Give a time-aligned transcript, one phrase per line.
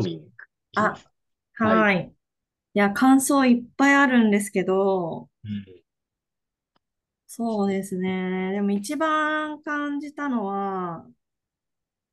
[0.00, 0.32] とみんい
[0.72, 1.08] きまあ、す。
[1.54, 1.78] はい。
[1.78, 2.14] はい。
[2.74, 5.64] いや、感想いっぱいあるんですけど、うん。
[7.26, 8.52] そうですね。
[8.52, 11.06] でも一番感じたのは、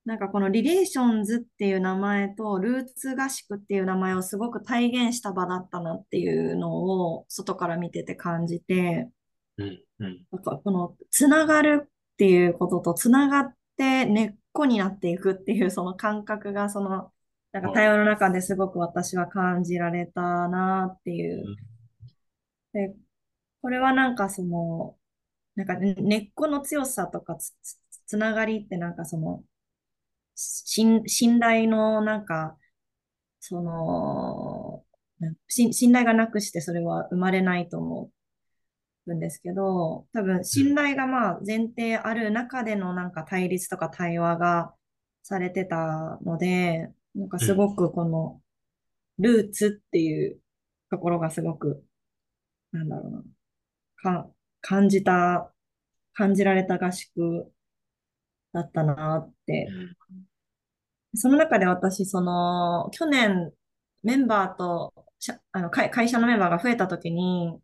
[0.06, 9.10] なんかこのリレーションズっていう名前とルーツ合宿っていう名前をすごく体現した場だったなっていうのを外から見てて感じて、
[9.58, 9.84] うん。
[10.00, 10.26] うん。
[10.32, 17.13] なんかこのつながるっていうこととつながって根っこになっていくっていうその感覚がその
[17.54, 17.76] なんかはい。
[17.76, 21.46] 対話の中ですごく私は感じられたなっていう。
[21.46, 21.56] うん。
[22.74, 22.96] で、
[23.62, 24.98] これはなんかその、
[25.56, 29.44] なんかね根っこの強さとかつ、つ、つながりってなんかその、
[30.36, 32.58] 信、信頼のなんか、
[33.40, 34.86] その、
[35.48, 38.12] 信信頼がなくしてそれは生まれないと思
[39.08, 40.66] うんですけど、多分うん。
[40.66, 44.76] 信頼がまあ前提ある中でのなんか対立とか対話が
[45.24, 47.46] されてたので、なんかうん。
[47.46, 48.42] すごくこの
[49.20, 50.40] ルーツっていう
[50.90, 51.84] ところがすごく、
[52.72, 53.24] なんだろうな、
[53.98, 54.30] か、
[54.62, 55.54] 感じた、
[56.14, 57.52] 感じられた合宿
[58.54, 59.68] だったなって。
[59.70, 59.96] うん
[61.16, 63.54] その中で私、その、去年
[64.04, 64.94] メンバーと、
[65.52, 67.62] あの、会会社のメンバーが増えた時に、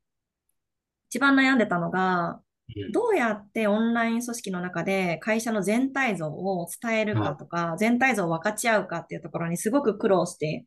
[1.10, 2.42] 一番悩んでたのが、
[2.90, 10.66] どうやってオンライン組織の中で会社の全体像を伝えるかあ、とか、全体像を分かち合うかっていうところにすごく苦労して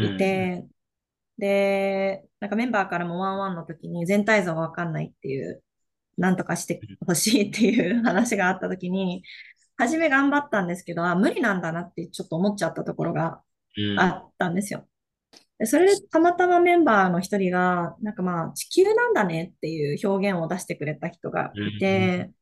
[0.00, 0.16] いうん。
[0.16, 0.66] て、
[1.38, 5.62] で、なんかメンバーからもワンワンの時に全体像が分かんないっていう、
[6.18, 9.24] なんとかしてほしいっていう話があった時に、
[9.78, 13.42] 初め頑張ったんですけど、あ、無理なんだなってちょっと思っちゃったところが
[13.76, 13.96] うん。
[13.96, 14.88] あったんですよ。
[15.58, 21.78] でそれでたまたまメンバーの一人が、なんかまあ地球なんだねっていう表現を出してくれた人がういん。
[21.78, 22.32] て、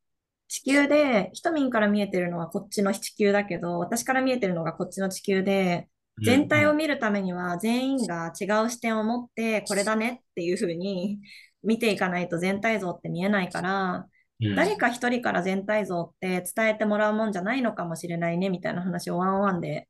[0.47, 6.25] 地球で、ひとみんから見えてるのはこっちの地球だけど、私から見えてるのがこっちの地球で、うん。
[6.25, 6.77] 全体をうん。
[6.77, 11.19] 見るためには全員が違う視点を持ってこれだねっていうふうに
[11.63, 14.07] 見ていかないと全体像って見えないから、
[14.39, 14.55] うん。
[14.55, 19.89] 誰か一人から全体像って伝えてもらうもんじゃないのかもしれないねみたいな話をワンワンで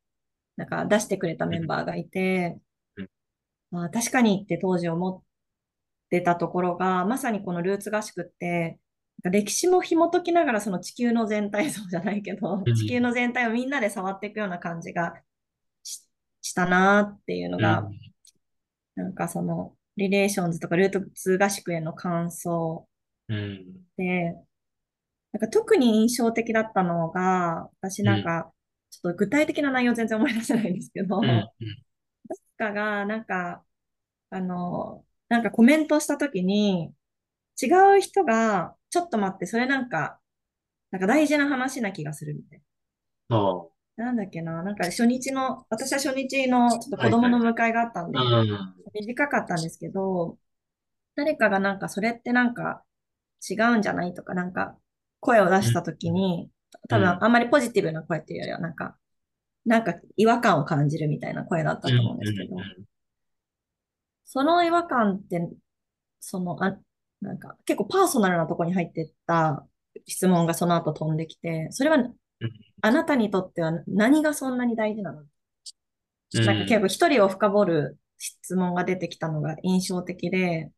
[0.58, 2.58] なんか出してくれたメンバーがいて、
[3.74, 5.22] まあ、確かにって当時思っ
[6.12, 8.80] てたところが、まさにこのルーツ合宿って、
[9.24, 12.74] 歴史も紐解きながらその地球の全体 像じゃないけど、うん。
[12.76, 15.16] 地球の全体をみんなで触っていくような感じが
[15.82, 16.08] し、
[16.42, 18.00] したなっていうのが、うん。
[18.96, 22.88] なんかそのリレーションズとかルーツ合宿への感想
[23.28, 23.88] うん。
[23.98, 24.36] で、
[25.32, 28.06] なんか特に印象的だったのが、私うん。
[28.06, 28.52] なんか、
[28.92, 31.50] ちょっと具体的な内容全然思い出せないんですけうん。
[32.64, 33.66] かがなんか、
[34.32, 36.96] あの、なんかコメントしたときに、
[37.62, 37.68] 違
[38.00, 40.22] う人が、ちょっと待って、それなんか、
[40.92, 42.64] なんか大事な話な気がするみたい
[43.30, 44.06] ああ、はな。
[44.06, 47.18] なんだっけな、なんか初日の、私は初日のちょっと子いはい。
[47.20, 48.76] 供の迎えがあったんうで、ん。
[48.94, 50.38] 短かったんですけど、
[51.16, 52.84] 誰かがなんかそれってなんか
[53.50, 54.78] 違うんじゃないとか、なんか
[55.22, 55.70] 声を出うん。
[55.70, 56.52] したときに、
[56.90, 57.24] 多分うん。
[57.24, 58.98] あんまりポジティブな声っていうよりは、なんか、
[59.66, 61.82] なんか違和感を感じるみたいな声だっうん。
[61.82, 62.56] たと思うんですけど、
[64.26, 65.50] その違和感って、
[66.20, 66.78] その、あ、
[67.22, 69.66] なんか結構パーソナルなところに入ってった
[70.06, 71.98] 質問がその後飛んできて、それは
[72.82, 75.24] あなたにとっては何がそんなに大事なの？
[76.34, 76.82] なんか結うん。
[76.82, 80.72] 構一人を深掘る質問が出てきたのが印象的で、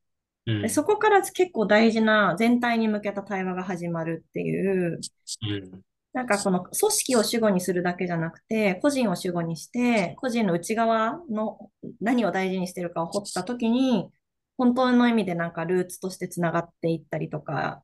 [0.61, 0.87] で、そうん。
[0.87, 4.99] こから結構大事な全体に向けた対話が始まるっていう、
[5.41, 5.81] うん。
[6.15, 14.09] なんかこの組織を主語にするだけじゃなくて、個人を主語にして、個人の内側の何を大事にしてるかを掘ったときに、
[14.57, 17.83] 本当の意味でなんかルーツとしてつながっていったりとか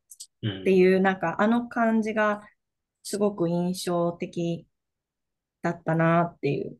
[0.62, 0.78] ってうん。
[0.78, 2.42] いう、なんかあの感じが
[3.04, 4.66] すごく印象的
[5.62, 6.78] だったなっていう。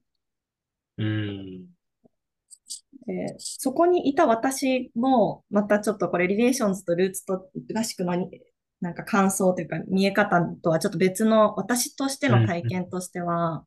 [0.98, 1.68] うん。
[3.08, 8.14] で、そこにいた私も、またちょっとこれリレーションズとルーツと合宿の
[8.82, 12.48] なんか感想というか見え方とはちょっと別の私としてのうん。
[12.48, 13.66] 体験としては、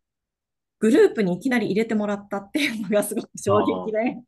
[0.81, 4.23] グループにいきなり入れてもらったっていうのがすごく衝撃あで。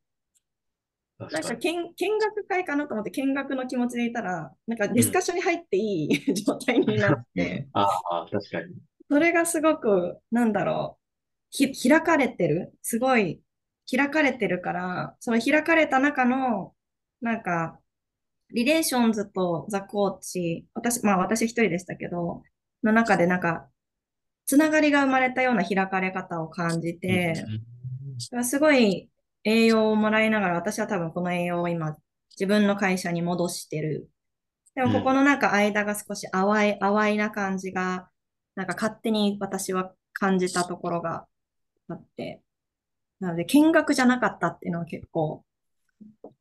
[1.30, 5.20] なんか見、見学会かなと思って見学の気持ちでいたら、なんかディスカうん。
[5.20, 8.76] ッションに入っていい状態になって、 ああ、確かに。
[9.10, 11.02] それがすごく、なんだろう、
[11.50, 12.76] ひ、開かれてる。
[12.82, 13.42] すごい
[13.90, 16.74] 開かれてるから、その開かれた中の、
[17.20, 17.80] なんか、
[18.50, 22.42] リレーションズとザ・コーチ、私、まあ私一人でしたけど、
[22.82, 23.68] の中でなんか、
[24.46, 27.00] つながりが生まれたような開かれ方を感じうん。
[27.00, 27.44] て、
[28.44, 29.10] すごい
[29.44, 31.96] 栄養をもらいながら、私は多分この栄養を今、
[32.32, 34.10] 自分の会社に戻してる。
[34.74, 35.16] でもここうん。
[35.16, 38.10] のなんか間が少し淡い、淡いな感じが、
[38.54, 41.26] なんか勝手に私は感じたところが
[41.88, 42.42] あって。
[43.20, 45.45] なので、見学じゃなかったっていうのは結構、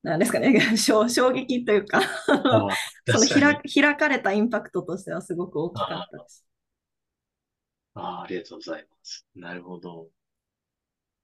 [0.04, 2.70] なんですかね、 衝衝撃というか その。
[3.28, 6.46] 開開かれたインパクトとしてはすごく大きかったあです。
[7.96, 9.28] あ、ああありがとうございます。
[9.36, 10.10] なるほど。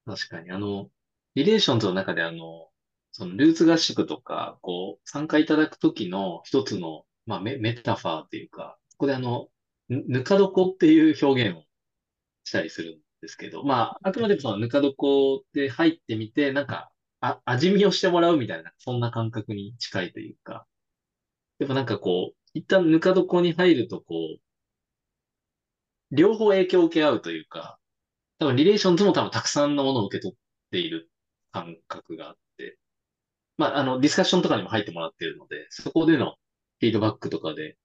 [0.05, 0.51] 確かに。
[0.51, 0.89] あの、
[1.35, 2.69] リレーションズの中であの、
[3.11, 9.49] そのルーツ合宿とか、こう、参加いただくときの一つの、まあ、メ、メタファーっていうか、ここであの、
[9.89, 11.65] ぬぬか床っていう表現を
[12.45, 16.91] したりするんですけど、まあ、あくまでもそのぬか床で入ってみて、なんか、
[17.21, 20.67] あ、味見をしてもらうみたいな、そんな感覚に近いというか、
[21.59, 24.41] でもなんかこう、一旦ぬか床に入るとこう、
[26.15, 27.79] 両方影響を受け合うというか、
[28.39, 30.37] 多分リレーションズも多分たくさんのものを受け取っ
[30.71, 31.11] ている
[31.51, 32.77] 感覚があって、
[33.57, 36.35] まあ、あの、ディスカッションとかにも入ってもらっているので、そこでの
[36.79, 37.77] フィードバックとかで、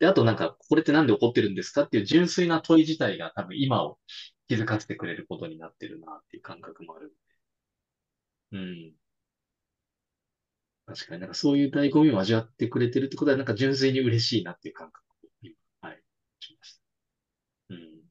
[0.00, 3.98] で、あとなんか、これってなんで起こってるんですかっていう純粋な問い自体が多分今を
[4.48, 7.14] 気づかせてくれることになってるなっていう感覚もある。
[8.52, 8.94] うん。
[10.86, 16.02] 確かになんかそういう醍醐味を味わってくれてるってことはなんか純粋に嬉しいなっていう感覚を今、はい、
[16.40, 16.82] しました。
[17.70, 18.02] うん。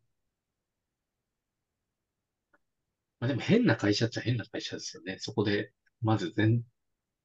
[3.20, 5.18] まあでも変な会社っちゃ変な会社ですよね。
[5.20, 6.64] そこで、まず全、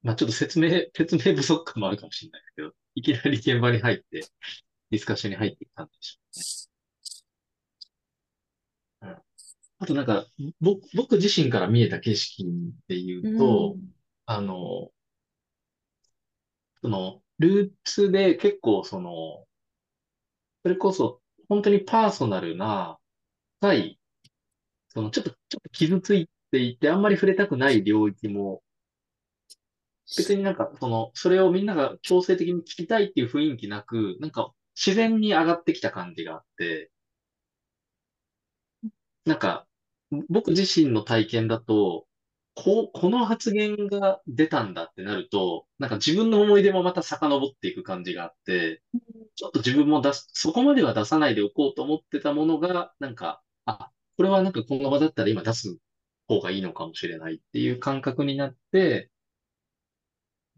[0.03, 4.31] まあちょっと説明、 説明不足感もあるかもしれないけど、いきなり現場に入って、
[4.91, 6.47] ディスカッションに入っていったんでしょうね。
[9.01, 9.23] うん。
[9.79, 10.27] あとなんか、
[10.61, 12.45] 僕、僕自身から見えた景色
[12.89, 13.93] で言ううと、ん。
[14.27, 14.91] あの、
[16.81, 19.47] その、ルーツで結構その、
[20.63, 22.99] それこそ本当にパーソナルな、
[23.61, 24.01] 深い、
[24.89, 28.63] そのちょっと、ちょっと傷ついていて、あんまり触れたくない領域も、
[30.17, 36.91] 別になんか、その、それをみんなが強制的に聞きたいっていう雰囲気なく、なんか、自然に上がってきた感じがあって、
[39.25, 39.66] なんか、
[40.29, 42.07] 僕自身の体験だと、
[42.55, 48.83] こう、この発言が出たんだってなると、なんか自分の思い出もまた遡っていく感じがあって、
[49.37, 55.79] ちょっと自分も出す、そこまでは出さないでおこうと思ってたものが、なんか、あ、これはなんかこの場だったら今出す
[56.29, 59.11] 方がいいのかもしれないっていう感覚になって、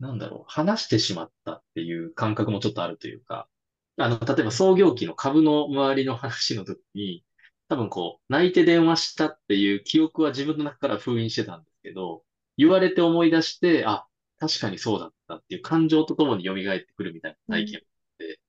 [0.01, 3.49] なんだろう、話してしまったっていう感覚もちょっとあるというか、
[3.97, 7.25] あの、例えば創業期の株の周りの話の時に、
[7.69, 12.25] 多分こう、泣いて電話したっていう記憶は自分の中から封印してたんですけど、
[12.57, 14.07] 言われて思い出して、あ、
[14.39, 17.81] 確かにそうだったっていう感情とともに蘇ってくるみたいな体験
[18.19, 18.41] で、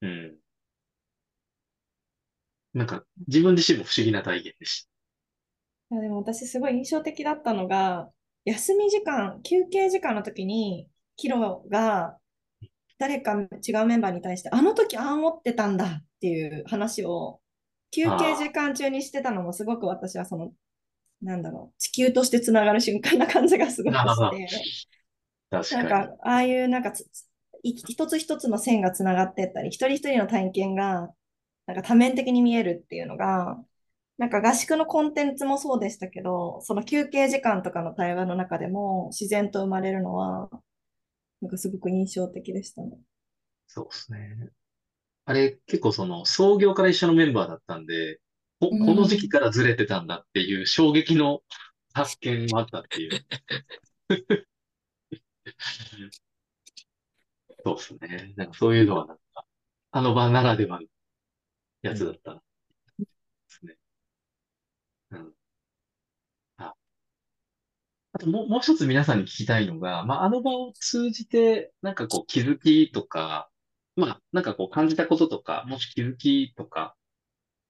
[0.00, 0.38] うん。
[2.74, 4.88] なんか、自分自身も不思議な体験でした
[5.90, 8.10] いやでも私すごい印象的だったのが、
[8.44, 12.18] 休み時間、休憩時間の時に、キロが
[12.98, 13.34] 誰か
[13.66, 17.40] 違うメンバーに対して、あの時ああ思ってたんだっていう話を
[17.90, 20.52] 休憩時間中にしてたのもすごく私はその、
[21.22, 24.70] なんだろう、地球としてつながる瞬間な感じがすごあ、くして、
[25.50, 25.70] 確かに。
[25.70, 26.92] なんか、ああいうなんか
[27.62, 31.12] 一つ一つの線がつながっていったり、一人一人の体験が、
[31.66, 33.62] なんか多面的に見えるっていうのが、
[34.18, 40.50] なんか合宿のコンテンツもそうでしたけど、その休憩時間とかの対話の中でも自然と生まれるのは、
[41.42, 42.98] なんかすごく印象的でしたね。
[43.66, 44.50] そうですね。
[45.28, 48.18] あれ、結構その、創業から一緒のメンバーだったんで、
[48.60, 49.28] こ、うこの時期ん。
[49.28, 51.42] からずれてたんだっていう衝撃の
[51.94, 53.26] 発見もあったっていう。
[57.64, 58.32] そうですね。
[58.36, 59.22] なんかそういうのはなんか、
[59.92, 60.86] あの場ならではの
[61.82, 62.42] やつだったんで
[63.48, 63.78] すね。
[65.10, 65.34] うん。
[66.58, 66.72] あ、
[68.12, 73.50] あともう、もう一つ皆さんに聞きたいのが、まあ、あの場を通じて、なんかこう気づきとか、
[73.98, 76.96] まあ、なんかこう感じたこととか、もし気づきとか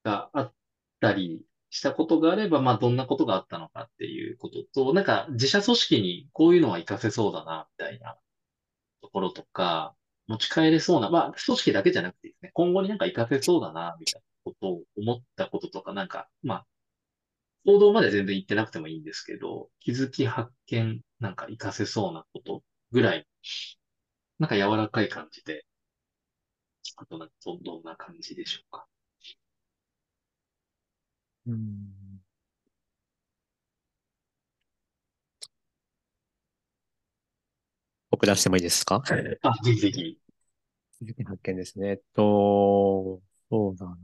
[0.04, 0.54] があっ
[1.00, 8.18] たりしたことがあれば、まあ、どんなことがあったのかっていうことと、なんか自社組織にこういうのは活かせそうだな、みたいな
[9.02, 9.94] ところとか、
[10.26, 16.66] 持ち帰れそうな、まあ、組織だけじゃなくてですね、今後になんか活かせそうだな、みたいなことを思ったこととか、なんか、まあ、
[17.66, 23.26] 行動まで全然言ってなくてもいいんですけど、気づき発見、なんか活かせそうなことぐらい、
[24.38, 25.64] なんか柔らかい感じで、
[27.00, 28.86] あとなんかどどんな感じでしょうか？
[31.46, 32.20] うん。
[38.10, 39.02] 僕出してもいいですか？
[39.42, 40.18] あ、ぜひぜひ。
[41.24, 41.90] 発見ですね。
[41.90, 43.96] えっと、そうだな。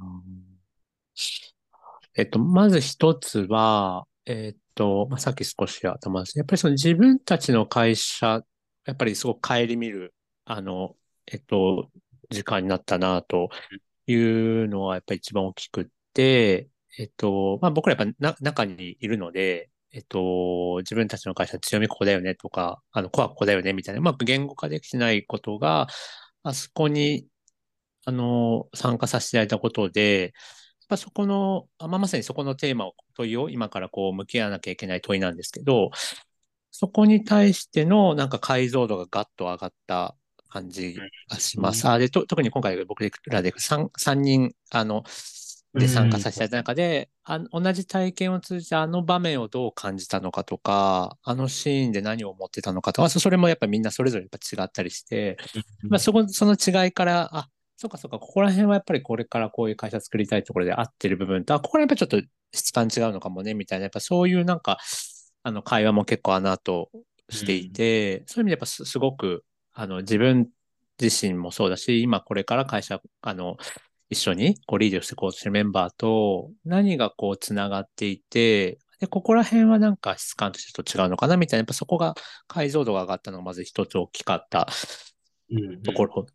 [2.14, 6.38] えっと、まず一つは、えっと、まあ、さっき少し頭です。
[6.38, 8.44] やっぱりその自分たちの会社、
[8.84, 10.94] やっぱりすごく顧みる、あの、
[11.26, 11.90] えっと、
[12.30, 13.50] 時間になったなと
[14.06, 25.86] いうのはやっぱり一番大きくって、えっと、まあ僕らやっぱな中にいるので、えっと、自分たちの会社強みここだよねとか、あの、コアここだよねみたいな、うまく言語化できてないことが、
[26.42, 27.28] あそこに、
[28.06, 30.32] あの、参加させていただいたことで、やっ
[30.88, 35.90] ぱそこの、まあ、まさにそこのテーマを、問いを今からこう向き合わなきゃいけない問いなんですけど、
[36.72, 40.16] そこに対してのなんか解像度がガッと上がった
[40.54, 40.94] 感じ
[41.28, 41.88] がします。
[41.88, 45.02] あでと特に今回僕らで 3, 3人、あの、
[45.74, 55.36] で参加させていただいた中で、あ同じ体験を通じてあの場面をどう感じたのかとか、あのシーンで何を思ってたのかとか、それもやっぱみんなそれぞれやっぱ違ったりして、
[55.82, 64.78] まあ、そこ、その違いから、あ、そうかそうか、ここら辺はやっぱりこれからこういう会社作りたいところで合ってる部分と、あ、ここら辺やっぱちょっと質感違うのかもね、みたいな、やっぱそういうなんか、
[65.42, 66.90] あの会話も結構穴と
[67.28, 70.48] していて、うん、そういう意味でやっぱすごく、あの自分
[71.00, 73.56] 自身もそうだし、今これから会社、あの、
[74.10, 82.14] 一緒にこうリードしていこうとするメンバーと何がこうつながっていて、で、ここら辺はなんか質感としてちょっと違うのかなみたいな、やっぱそこが
[82.46, 84.68] 解像度が上がったのがまず一つ大きかった
[85.84, 86.26] ところ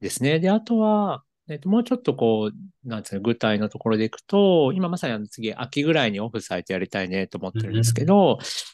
[0.00, 0.30] ですね。
[0.30, 8.71] うんうん、で、あとは、えっと、もうちょっとこう、なんですか、具体のところでいくと、今まさにあの次、秋ぐらいにオフサイトやりたいねと思ってるんですけど、うん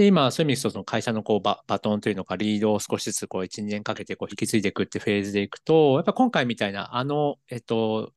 [0.00, 8.14] で、今、そういう意味でその会社のこうババトンというのか、リードを少しずつこう1、2年かけてこう引き継いでいくってフェーズでいくと、やっぱ今回みたいな、あの、えっと、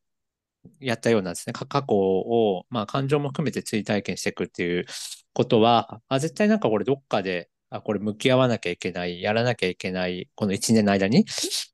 [0.80, 4.86] やったようなですね、過去を、まあ、感情も含めて追体験していくっていう
[5.34, 11.26] ことは、あ絶対なんかこれどっかで、あ、これ向き合わなきゃいけない、やらなきゃいけない、この1年の間に、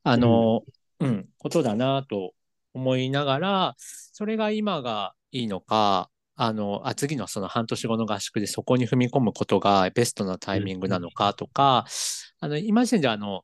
[0.03, 0.63] あの、
[0.99, 2.33] うん、うん、ことだなと
[2.73, 6.09] 思いながら、それが今がいいのか、
[6.41, 11.85] あの、あ、次のその半年後の合宿でそこに踏み込むことがベストなタイミングなのかとか、
[12.39, 13.43] あの、今時点であの、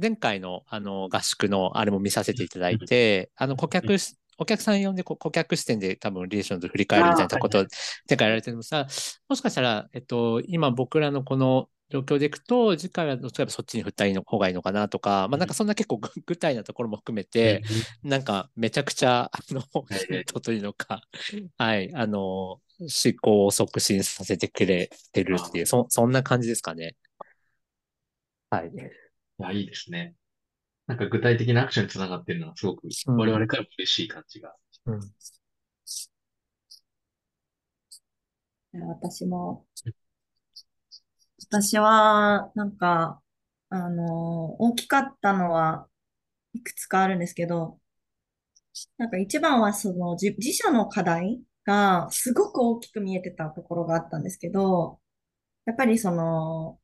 [0.00, 3.96] 前回のあの合宿のあれも見させていただいて、あの、顧客、
[4.38, 7.66] お客さん呼んで顧客視点で多分リレーションズ振り返るみたいなことを
[8.08, 8.86] 前回やられてるのさ、
[9.28, 17.62] もしかしたら、えっと、今僕らのこの状況でいくと、次回は例えばそっちに振った方がいいのかなとか、まあなんかそんな結構 具体なところも含めて、
[18.02, 19.60] なんかめちゃくちゃ、あの、
[20.08, 21.02] ヒントというのか、
[21.56, 22.60] はい、あの、思
[23.20, 26.96] 考を促進させてくれてるっていう、そそんな感じですかね。
[28.50, 28.68] はい。
[28.68, 30.14] いや、いいですね。
[30.86, 34.54] なんか具体的なアクションにつながってるのはすごく我々からも嬉しい感じが。
[34.86, 35.00] うん、
[38.88, 39.66] 私も
[41.38, 43.22] 私は、なんか、
[43.68, 45.88] あの、大きかったのは
[46.54, 47.80] いくつかあるんですけど、
[48.98, 55.00] なんか一番はその自自社の課題がすごく大きく見えてたところがあったんですけど、
[55.66, 56.80] やっぱりその、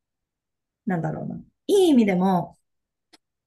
[0.87, 1.37] なんだろうな。
[1.69, 2.59] いい意味でも、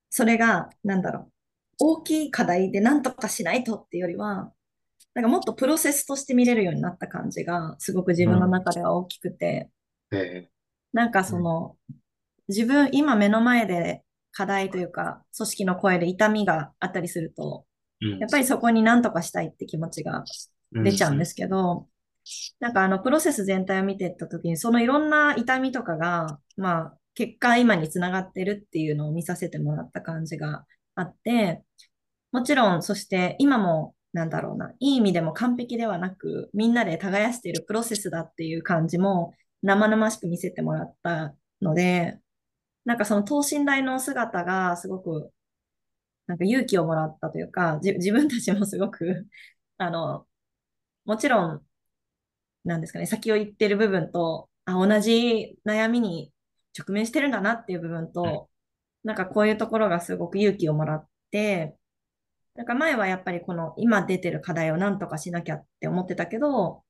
[0.10, 1.34] それが、なんだろう。
[1.80, 4.54] 大きい課題で何とかしないとっていうよりは、
[5.14, 9.70] なんかもっとプロセスとして見れるようになった感じが、すごく自分の中では大きくて、
[10.12, 10.50] うん、
[10.96, 11.76] なんかその、
[12.48, 17.66] 自分、今目の前で課題というか、組織の声で痛みがあったりすると、
[18.00, 20.24] やっぱりそこに何とかしたいって気持ちが
[20.72, 21.90] 出ちゃうんですけど、
[22.62, 31.62] なんかあのプロセス全体を見ていったときに、そのいろんな痛みとかが、まあ、結果今につながってるっていうのを見させてもらった感じがあって、
[32.32, 39.34] もちろん、そして今も、なんだろうな、いい意味でも完璧ではなく、みんなで耕しているプロセスだっていう感じも
[39.66, 42.20] 生々しく見せてもらったので、
[42.86, 45.32] なんかその等身大の姿がすごく、
[46.28, 49.28] なんか勇気をもらったというか、自分たちもすごく
[49.78, 50.28] あの、
[51.06, 51.68] もちろん、
[52.64, 56.34] なんですかね、先を言ってる部分と、あ、同じ悩みに
[56.78, 58.50] 直面してるんだなっていう部分と、
[59.04, 61.78] なんかこういうところがすごく勇気をもらって、
[62.56, 66.85] なんか前はやっぱりこの今出てる課題を何とかしなきゃって思ってたけど、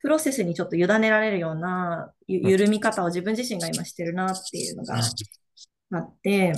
[0.00, 4.96] プロセスにちょっと委ねられるような緩み方を自分自身が今してるなっていうのが
[5.92, 6.54] あって、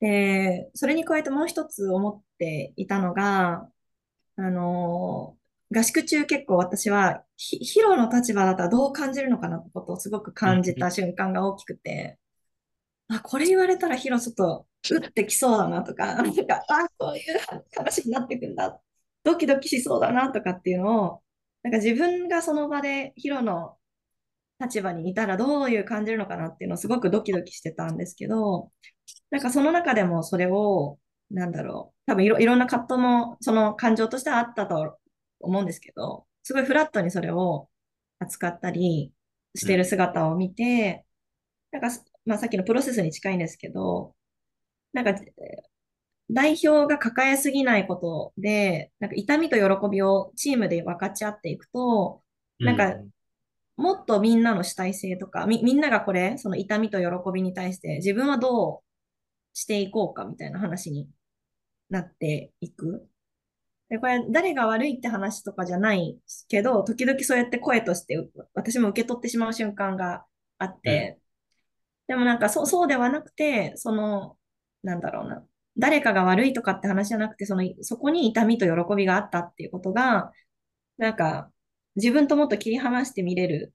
[0.00, 3.68] で、それに加えてもう一つ思っていたのが、
[4.36, 5.36] あの、
[5.74, 12.18] 合宿中結構私はヒヒロの立場だったらどう感じるのかなってことをすごく感じた瞬間が大きくて、
[13.08, 17.22] あ、これ言われたらヒロちょっと打ってきそうだなとか、なんか、あ、こういう
[17.76, 18.80] 話になってくんだ、
[19.24, 21.22] ドキドキしそうだなとかっていうのを
[21.62, 23.76] なんか自分がその場でヒロの
[24.60, 28.70] 立場にいたらどういう感じるのかなっていうのをすごくドキドキしてたんですけど、
[29.30, 30.98] なんかその中でもそれを、
[31.30, 34.98] なんだろう、多分いろいろんな葛藤もその感情としてはあったと
[35.40, 37.68] 思うんですけど、すごいフラットにそれを
[38.20, 39.12] 扱ったり
[39.56, 41.04] してる姿を見て、
[41.72, 41.88] なんか、
[42.26, 44.14] まあさっきのプロセスに近いんですけど、
[44.92, 45.14] なんか
[46.32, 52.22] 代表が抱えすぎないことで、なんか痛みと喜びをチームで分かち合っていくと、
[52.58, 53.10] なんかうん
[53.76, 58.84] もっとみんなの主体性とか、み、みんながこれ、その痛みと喜びに対して自分はどう
[59.54, 61.08] していこうかみたいな話に
[61.90, 63.08] なっていく。
[63.88, 68.16] で、これ誰が悪いって話とかじゃないけど、時々そうやって声として
[68.54, 70.26] 私も受け取ってしまう瞬間が
[70.58, 71.18] あって、
[72.06, 74.36] でもなんかそう、そうではなくて、その、
[74.82, 75.44] なんだろうな。
[75.76, 80.32] 誰かが悪いとかって話じゃなくて、その、そこに痛みと喜びがあったっていうことが、
[80.98, 81.50] なんか、
[81.96, 83.74] 自分ともっと切り離して見れる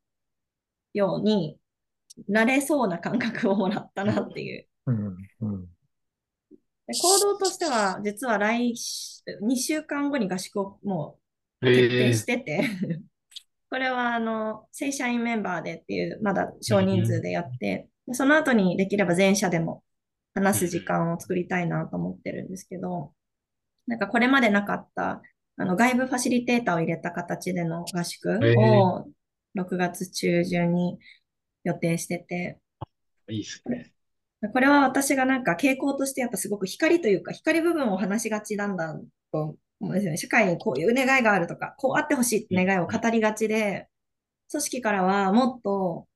[0.93, 1.59] ように
[2.27, 4.67] なれそうな感覚をもらったなっていう。
[4.87, 5.17] うん。
[5.41, 5.65] うん。
[6.87, 11.19] で行動としては、実は来週、2週間後に合宿をも
[11.61, 12.61] う決え定えしてて、
[13.69, 19.83] これはあの、正社員メンバーでっていう、まだ少人数でやって、でその後にできれば全社でも
[20.37, 23.13] 話す時間を作りたいなと思ってるんですけど、
[23.87, 25.21] なんかこれまでなかった、
[25.57, 29.07] あの、外部ファシリテーターを入れた形での合宿えを
[29.57, 30.99] 6月中旬に
[31.63, 32.59] 予定してて、
[33.29, 33.91] いいですね。
[34.53, 38.93] これは私がなんか傾向としてやっぱすごく光というか光部分を話しがちなんだ
[39.31, 40.17] と思うんですよね。
[40.17, 43.87] 社会にこういう願いがあるとか、こうあってほしいって願いを語りがちで、
[44.51, 46.07] 組織からはもっと、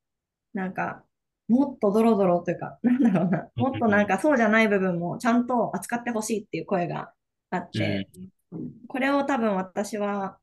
[0.53, 1.03] なんか、
[1.51, 7.11] もっとドロドロというか、なんだろうな、もっとなんかそうじゃない部分もちゃんと扱ってほしいっていう声が
[7.49, 8.07] あっうんて、
[8.87, 10.37] これを多分私は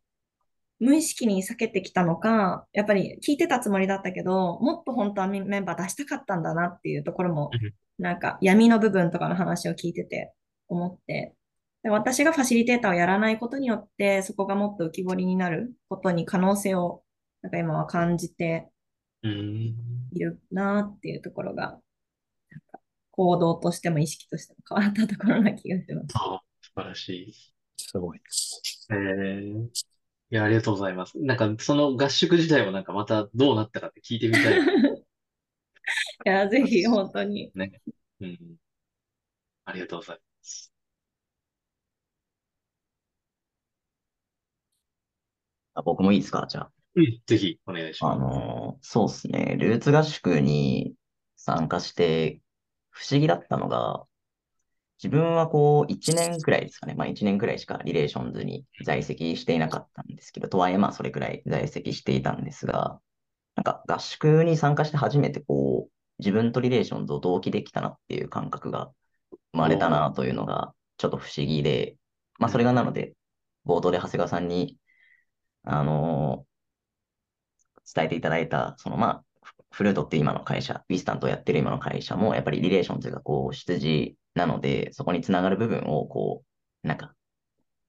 [0.81, 10.35] 無意識に避けてきたのか、やっぱり聞いてたつもりだったけど、もっと本当はメメンバー出したかったんだなっていうところもうん、なんか闇の部分とかの話を聞いてて
[10.69, 11.35] 思って、
[11.83, 17.03] で私がファシリテーターをやらないことによって、そこがもっと浮き彫りになることに可能性を、
[17.41, 18.78] なんか今は感じてうん。
[19.23, 21.81] いるなっていうところが、なん
[22.73, 22.81] か
[23.13, 26.07] 行動としても意識としても変わったところな気がします。
[26.15, 27.35] あ素晴らしい。
[27.77, 28.21] すごい。
[28.93, 29.69] ええ
[30.31, 31.19] いや、ありがとうございます。
[31.19, 34.59] なんか、その合宿自体もなんかまたどうなったかって聞いてみたい。
[36.27, 37.51] いや、ぜひ本当に。
[37.55, 37.73] ね。
[38.21, 38.39] うん。
[39.65, 40.73] ありがとうございます。
[45.75, 46.47] あ僕もいいですか？
[46.49, 46.71] じゃあ。
[47.27, 48.17] ぜひお願いします。
[48.17, 49.57] あの、そうですね。
[49.59, 50.95] ルーツ合宿に
[51.37, 52.41] 参加して
[52.91, 54.05] 不思議だったのが、
[55.03, 56.95] 自分はこう1年くらいですかね。
[56.95, 63.01] まあ1年くらいしかリレーションズに在籍していなかったんですけど、とはいえまあそれくらい在籍していたんですが、
[63.55, 68.91] なんか合宿に参加して初めてこう自分とリレーションズを同期できたなっていう感覚が
[69.53, 71.97] 生まれたなというのがちょっと不思議で、
[72.41, 73.15] まあそれがなので、
[73.67, 74.77] 冒頭で長谷川さんに、
[75.63, 76.45] あの
[77.95, 86.45] 伝えていただいた、そのまあ、フフルートって今の会社、ビスタントをやってる今の会社も、やっぱりリレーションズがこう、出自なので、そこにつながる部分をこ
[86.85, 87.15] う、なんか、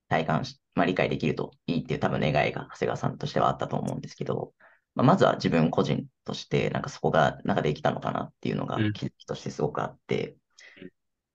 [0.09, 4.53] 体感し、まあ理解できるといいっていう多分願いが長谷川さんとしてはあったと思うんですけど、
[4.95, 8.93] まあ、まずは自分個人として、なんかそこが、なんかできたのかなっていうのがうん。
[8.93, 10.35] 気づきとしてすごくあって、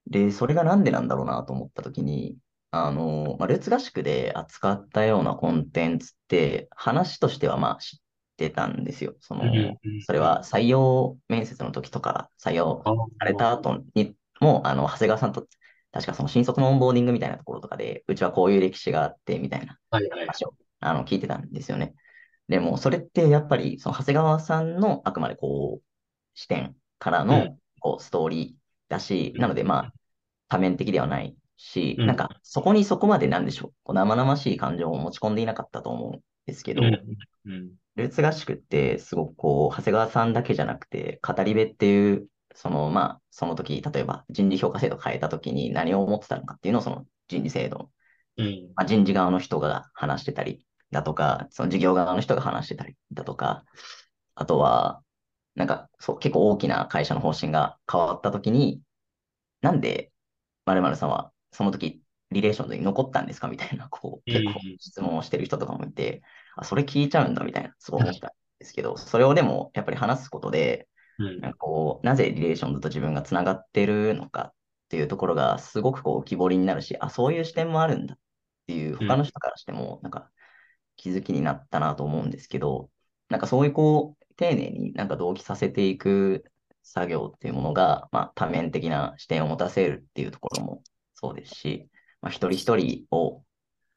[0.07, 2.37] で、それがなんでなんだろうなと思ったときに、
[2.71, 7.99] あの、まあ、ルーツ合宿で扱ったようなコンテンツって、話としてはまあ知っ
[8.37, 9.15] てたんですよ。
[9.21, 9.45] その、
[10.07, 15.47] それは採用面接の時とか、採用あされた後にも、あの、長谷川さんと、
[15.93, 20.21] 確かその新卒のオンボーディングみたいなところとかで、うちはこういう歴史があって、みたいなはいはい。
[20.21, 21.95] 話をあの聞いてたんですよね。
[22.49, 25.83] でも、それってやっぱり、その長谷川さんのあくまでこう、
[26.35, 29.93] 視点からのうんこうストーリーだし、うんなのでまあ、
[30.49, 36.83] 多面的ではないし、うんなんか、そこにそこまでなんでしょう、こう生々しい感情を持ち込んでいなかったと思うんですけど、
[37.97, 47.91] ルーツ合宿って、すごくこう、長谷川さんだけじゃなくて、語り部っていう、その、まあ、その時、例えば人事評価制度変えた時に何を思ってたのかっていうのを、その人事制度、
[48.37, 48.75] うん。
[48.77, 53.65] まあ、人事側の人が話してたりだとか、その事業側の人が話してたりだとか、
[54.35, 55.03] あとは、
[55.55, 58.83] なんか、そう、結構大きな会社の方針が変わった時に、
[59.61, 60.13] なんで、
[60.67, 63.49] 〇〇さんは、その時、リレーションズに残ったんですか？
[63.49, 64.79] みたいな、こう、結構うん。
[64.79, 66.23] 質問をしてる人とかもいて、
[66.57, 70.89] あ、それ聞いちゃうんだ、みたいな、すごい思ったんですけど、それをでも、やっぱり話すことで、
[71.19, 71.41] うん。
[71.41, 74.55] なんかこう、なぜリレーションズと自分がつながってるのかっ
[74.89, 78.19] ていうところが、すごくこう、浮き彫りになるし、あ、そういう視点もあるんだっ
[78.67, 80.31] ていう、他の人からしても、なんか、
[80.97, 82.91] 気づきになったなと思うんですけど、
[83.29, 86.45] なんかそういうこう、丁寧になんか同期させていく
[86.83, 90.83] 作業っていうものが、まあ、多面的な視点を持たせるっていうところも
[91.15, 91.89] そうですし、
[92.21, 93.45] まあ、一人一人を、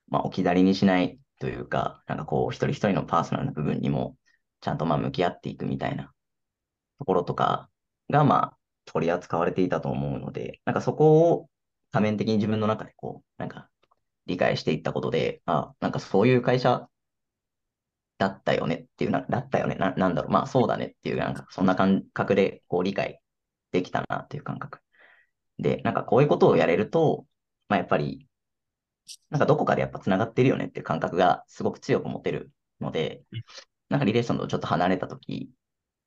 [0.08, 4.17] まあ、置き去りにしないというか、なんかこう、一人一人のパーソナルな部分にも、
[4.62, 6.13] ちゃんとまあ向き合っていくみたいな
[7.00, 7.69] ところとか
[8.10, 11.50] が、まあ、取り扱われていたと思うので、なんかそこを
[11.91, 13.69] 多面的に自分の中でこう、なんか
[14.26, 16.89] 理解していったことで、あ、なんかそういう会社
[18.17, 23.21] だったよねっていうな、だったよねな、なんだろう、まあそうだねっていう、なんかそんな感覚でこう理解
[23.71, 24.80] できたなっていう感覚。
[25.60, 27.26] で、なんかこういうことをやれると、
[27.69, 28.26] まあやっぱり、
[29.30, 33.24] なんかどこかでやっぱ繋がってるよねっていう感覚がすごく強く持てるので、
[33.89, 35.50] なんかリレーションとちょっと離れた時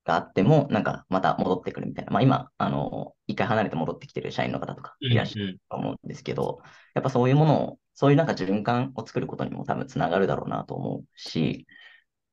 [0.05, 2.13] があっても、なんかまた戻ってくるみたいな。
[2.13, 6.61] まあ今、あの、一回離れて戻ってきてる社員の方とかいらっしゃると思うんですけど、
[6.95, 11.67] やっぱそういうものを、そういうなんか循環を作ることにも多分つながるだろうなと思うし、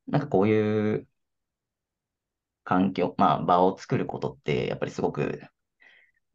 [0.07, 1.07] なんかこういう
[2.63, 5.41] 環境、まあ場を作ることって、やっぱりすごく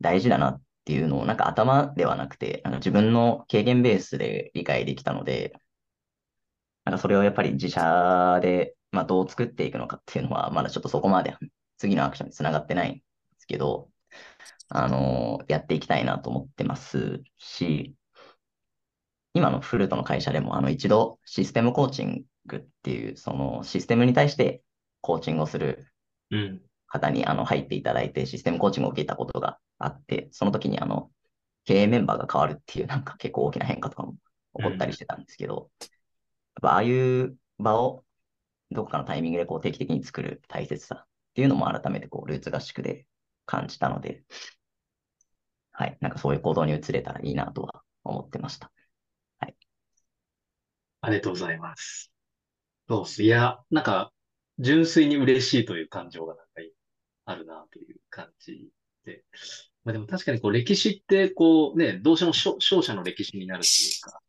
[0.01, 5.55] 大事だなっっていうのを、なんか頭ではなくて、なんか自分の経験ベースで理解できたので、
[6.85, 11.37] なんかそれをやっぱり自社で、まあ、どう作っていくのかっていうのは、まだちょっとそこまで
[11.79, 13.01] 次のアクションにつながってないんで
[13.39, 13.91] すけど、
[14.69, 17.95] あのー、やっていきたいなと思ってますし、
[19.35, 24.63] 今のフルートの会社でも、あの、一度システムコーチングっていう、そのシステムに対して
[25.01, 25.87] コーチングをする
[26.93, 31.11] 方に、あの、入っていただいて、システムコーチングを受けたことがあって、その時に、あの、
[31.65, 34.13] 経営メンバーが変わるっていう、なんか結構大きな変化とかも
[34.57, 35.71] 起こったりしてたんですけど、
[36.61, 38.05] ぱああいう場を
[38.71, 43.07] どこかのタイミングでこう定期的に作る大切さっていうのも改めてこうルーツ合宿で
[43.45, 44.23] 感じたので、
[45.73, 48.71] はい、なんかそういう行動に移れたらいいなとは思ってました。
[49.41, 49.57] はい。
[51.03, 52.13] ありがとうございます。
[52.89, 53.23] そうっす。
[53.23, 54.13] いや、なんか、
[54.59, 56.61] 純粋に嬉しいという感情がなんか
[57.25, 58.71] あるなという感じ
[59.05, 59.25] で。
[59.85, 64.21] まあでも確かにこう歴史ってこうね、どうしても勝者の歴史になるっていうか、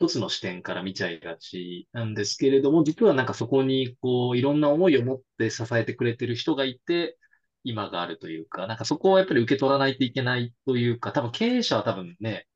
[0.00, 7.18] 一つの視点から見ちゃいがちなんですけれども、実はなんかそこにこういろんな思いを持って支えてくれてる人がいて、
[7.64, 12.46] 今があるというか、なんかそこをやっぱり受け取らないといけないというか、多分経営者は多分ね、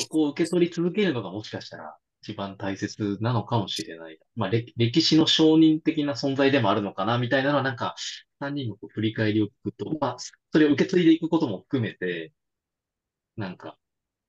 [0.00, 1.96] そこを受け取り続けるのがもしかしたら
[2.28, 4.18] 一番大切なのかもしれない。
[4.36, 7.94] まあ歴史の承認的な存在でもあるのかな、みたいなのはなんか
[8.42, 10.16] 3人の振り返りを聞くと、まあ
[10.52, 12.34] それを受け継いでいくことも含めて、
[13.36, 13.78] なんか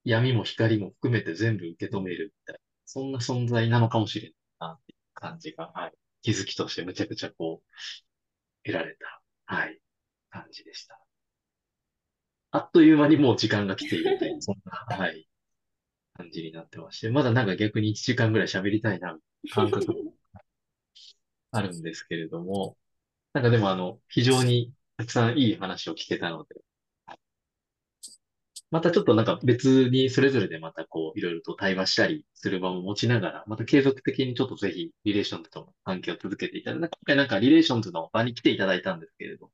[0.05, 7.75] 闇も光も含めて全部受け止めるみたいな、そんな存在なのかもしれないなっていう感じが、はい、気づきとしてむちゃくちゃこう、
[8.63, 9.21] 得られた、
[9.53, 9.77] はい、
[10.29, 10.97] 感じでした。
[12.51, 15.28] あっという間にもう時間が来ているという、そんな、はい、
[16.19, 19.17] 感じになってまして、まだなんか逆に1時間ぐらい喋りたいな、
[19.53, 20.13] 感覚も。
[21.51, 22.77] あるんですけれども、
[23.33, 26.61] なんかでもあの、非常にたくさんいい話を聞けたので、
[28.69, 39.49] またちょっとなんか別にそれぞれでまたこういろいろと対話したりする場も持ちながら、また継続的にちょっとぜひリレーションズとの関係を続けていただいて、今回なんかリレーションズの場に来ていただいたんですけれど、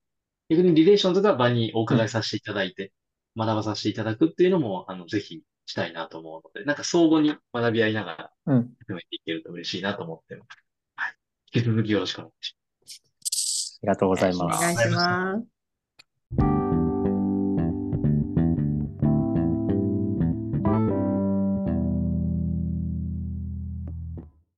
[0.50, 2.92] 逆にリレーションズが場にお伺いさせていただいて、
[3.38, 10.48] 学ばさせていただくっていうのも、あの、ぜひしたいなと思うので、なんか相互に学び合いながら、含めていけると嬉しいなと思ってます。
[10.96, 11.16] はい。
[11.54, 13.80] 引き続きよろしくお願いします。
[13.82, 14.58] ありがとうございます。
[14.58, 15.55] お願いします。